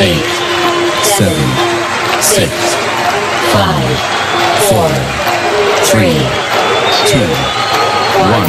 [0.00, 0.24] eight,
[1.04, 1.46] seven,
[2.22, 2.48] six,
[3.52, 3.96] five,
[4.64, 4.88] four,
[5.84, 6.16] three,
[7.04, 7.28] two,
[8.32, 8.48] one.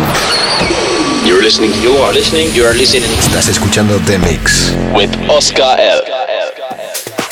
[1.27, 4.73] You're listening, you are listening, you are listening Estás escuchando The Mix.
[4.95, 6.01] with Oscar L.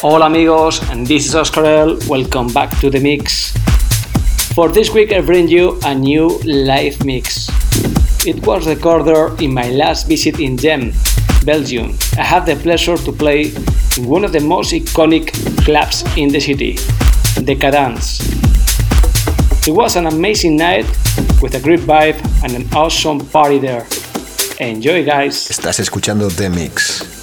[0.01, 1.97] Hola amigos, and this is Oscar L.
[2.07, 3.53] Welcome back to the mix.
[4.53, 7.49] For this week, I bring you a new live mix.
[8.25, 10.93] It was recorded in my last visit in Ghent,
[11.49, 11.97] Belgium.
[12.15, 13.51] I had the pleasure to play
[13.97, 15.33] in one of the most iconic
[15.65, 16.77] clubs in the city,
[17.43, 18.19] Decadence.
[19.67, 20.85] It was an amazing night
[21.41, 23.87] with a great vibe and an awesome party there.
[24.59, 25.49] Enjoy, guys!
[25.49, 27.18] Estás escuchando The Mix.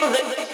[0.00, 0.53] the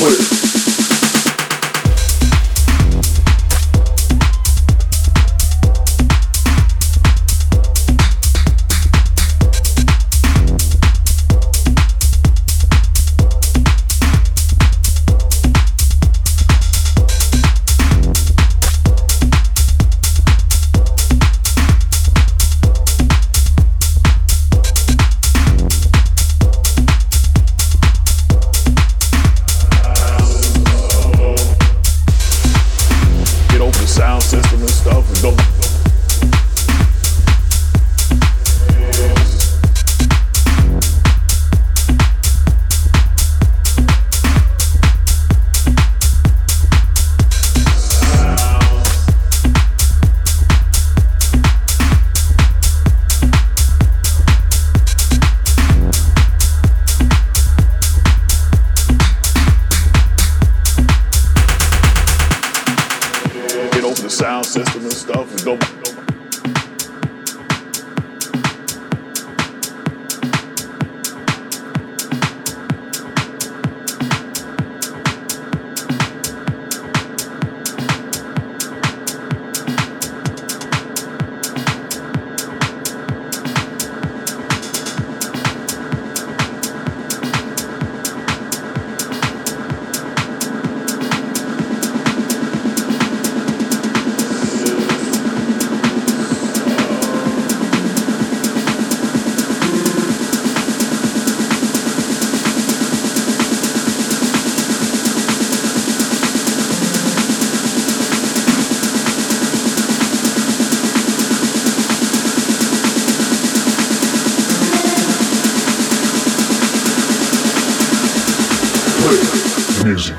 [0.00, 0.49] work.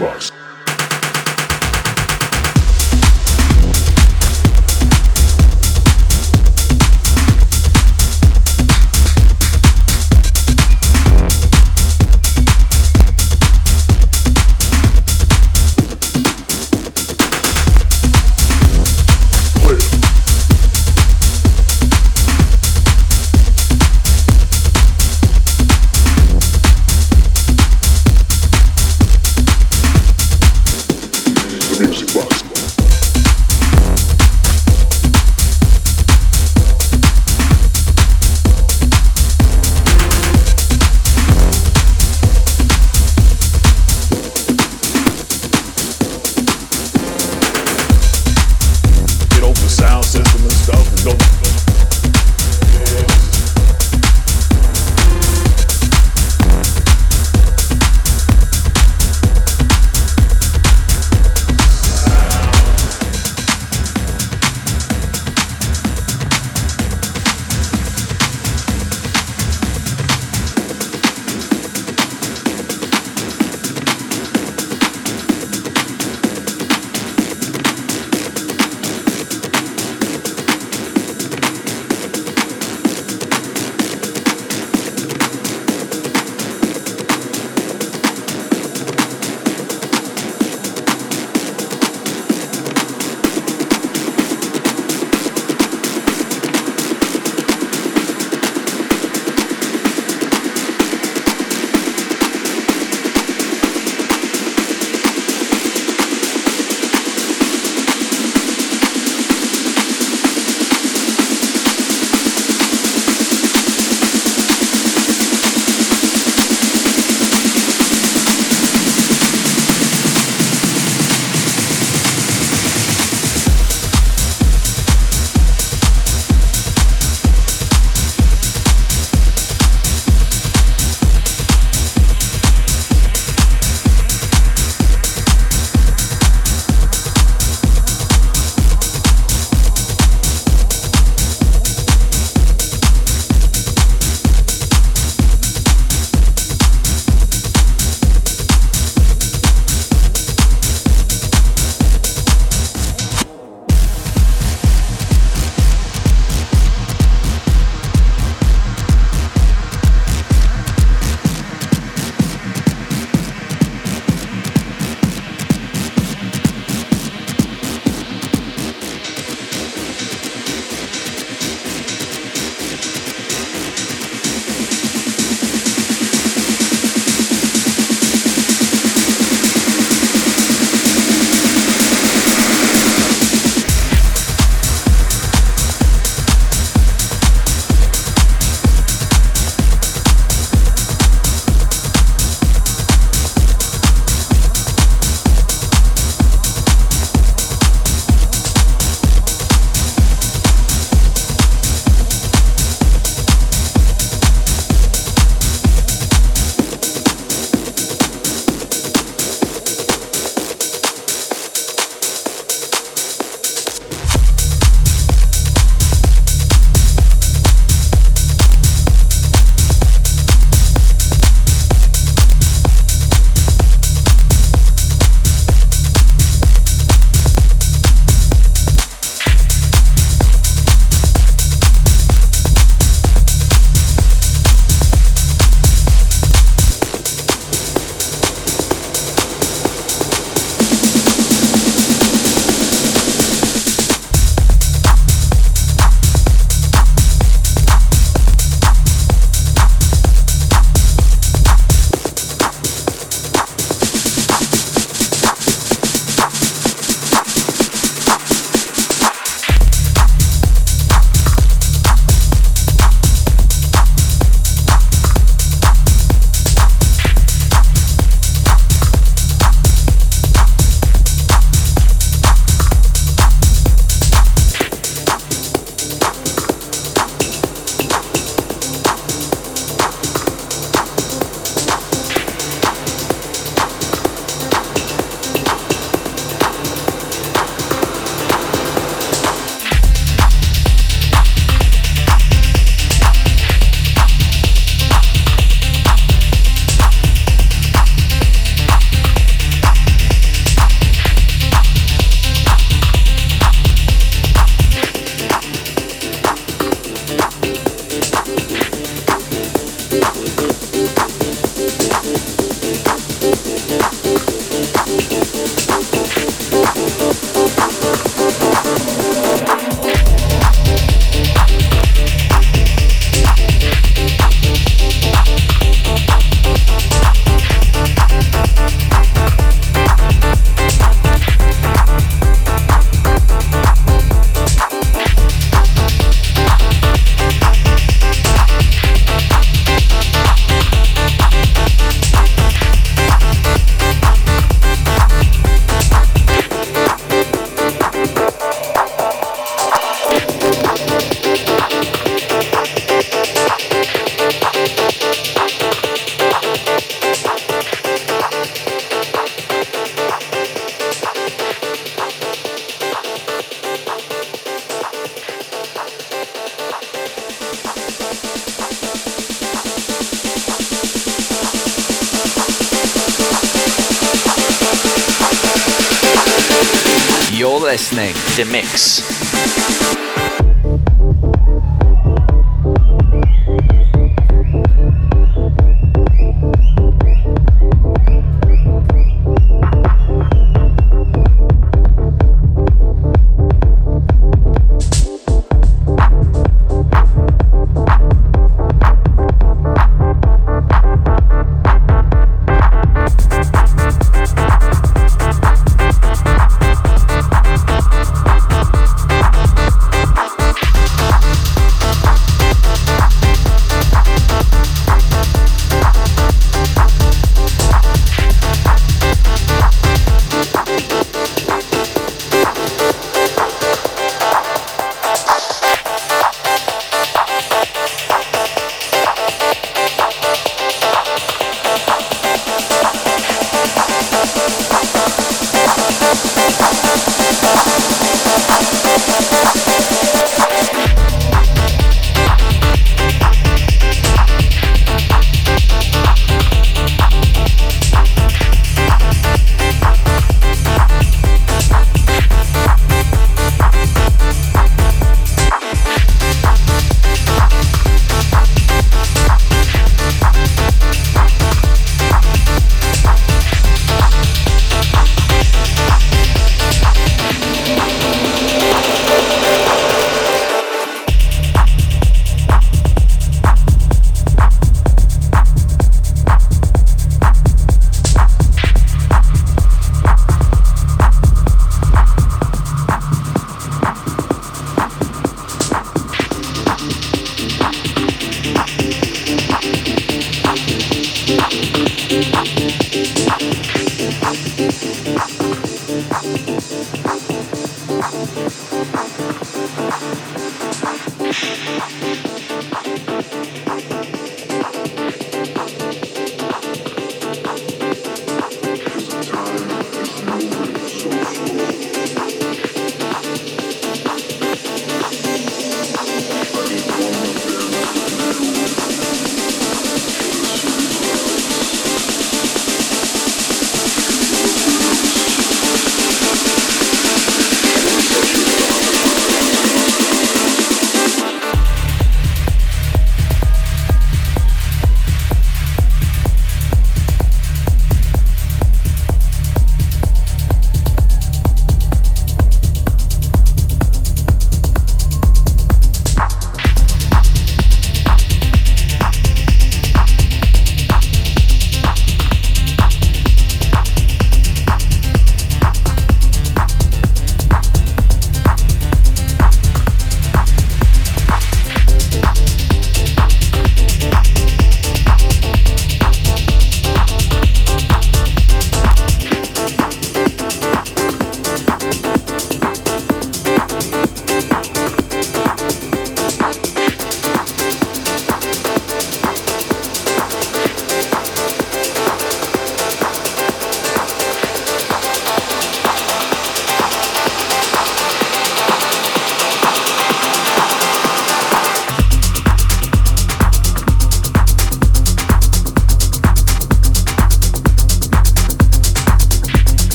[0.00, 0.29] Rockbox.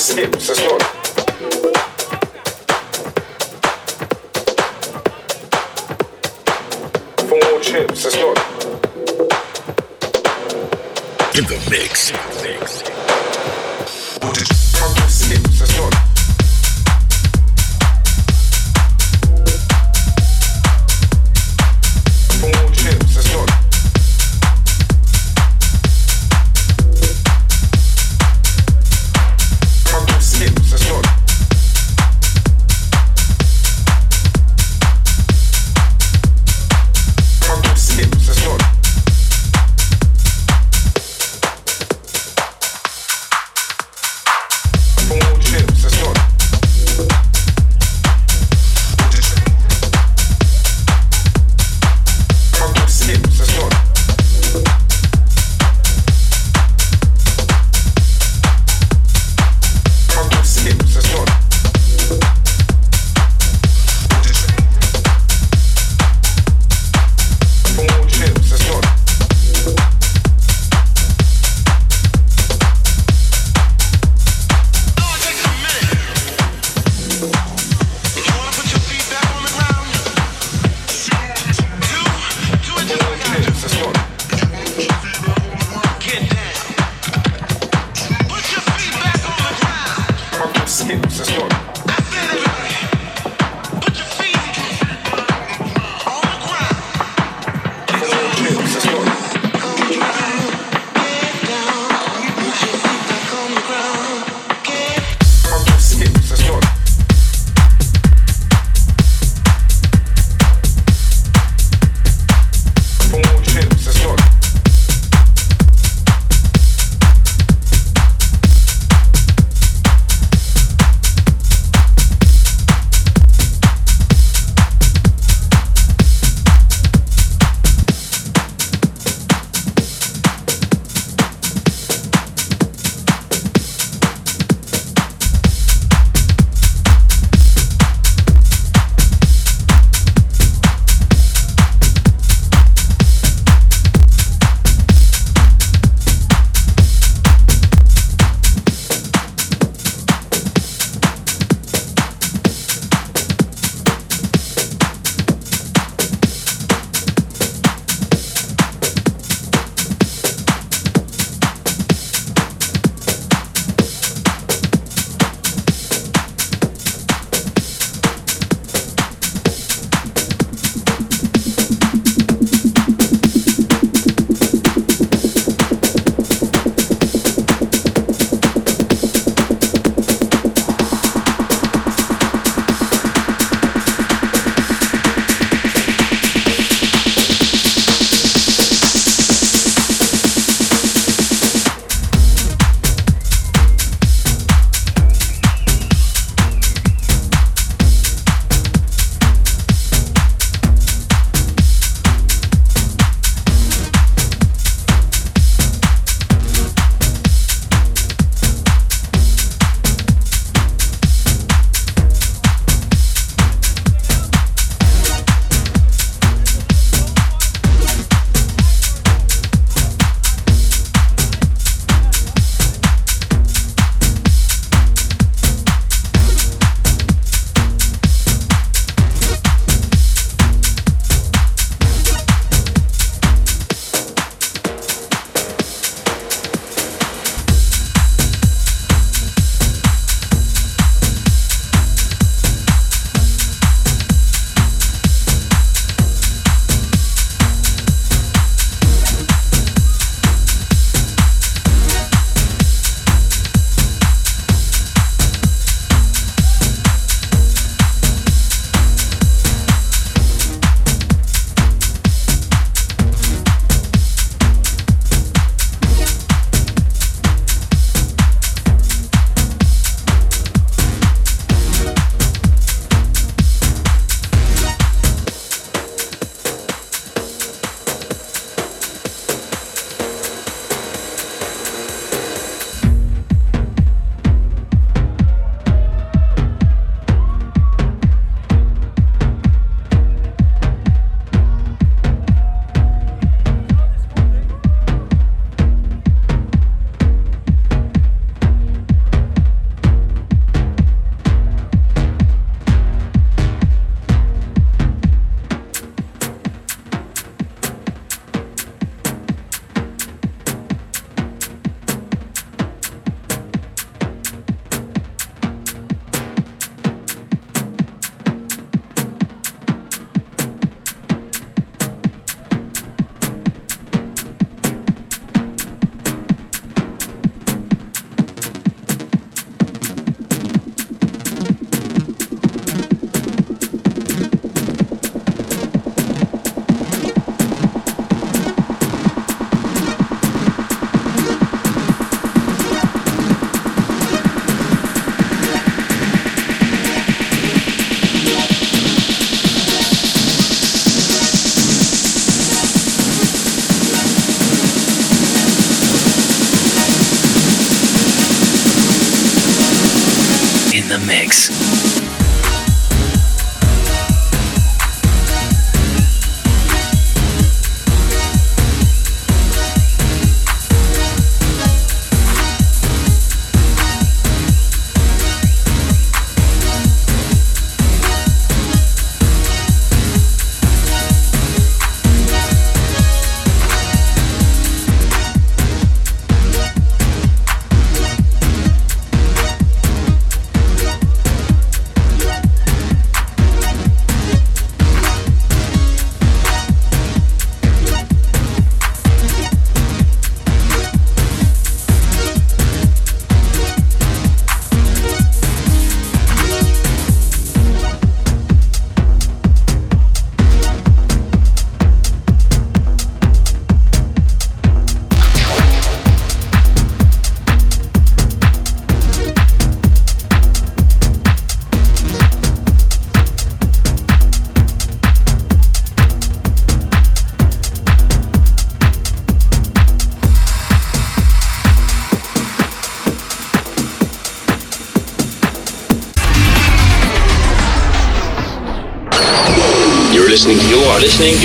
[0.00, 0.48] steps.
[0.48, 0.80] That's not.
[7.62, 8.38] Chips, that's not.
[11.36, 12.10] In the mix.
[12.10, 12.42] In the
[15.58, 16.19] that's not.